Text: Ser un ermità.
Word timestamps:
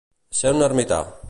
Ser 0.39 0.53
un 0.59 0.67
ermità. 0.69 1.03